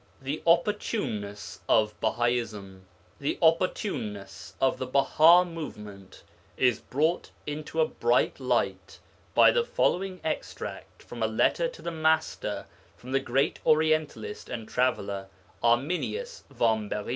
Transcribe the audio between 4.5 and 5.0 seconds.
of the